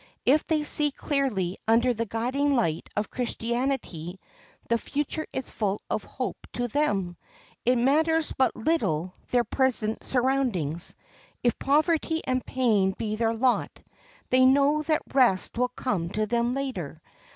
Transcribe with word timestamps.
If 0.25 0.43
they 0.45 0.63
see 0.63 0.89
clearly 0.89 1.59
under 1.67 1.93
the 1.93 2.07
guiding 2.07 2.55
light 2.55 2.89
of 2.95 3.11
Christianity 3.11 4.19
the 4.67 4.79
future 4.79 5.27
is 5.31 5.51
full 5.51 5.79
of 5.91 6.03
hope 6.03 6.47
to 6.53 6.67
them. 6.67 7.17
It 7.65 7.75
matters 7.77 8.33
but 8.35 8.55
little 8.55 9.13
their 9.29 9.43
present 9.43 10.03
surroundings. 10.03 10.95
If 11.43 11.59
poverty 11.59 12.23
and 12.25 12.43
pain 12.43 12.95
be 12.97 13.15
their 13.15 13.35
lot, 13.35 13.79
they 14.31 14.43
know 14.43 14.81
that 14.81 15.03
rest 15.13 15.55
will 15.59 15.69
come 15.69 16.09
to 16.17 16.25
them 16.25 16.55
later. 16.55 16.97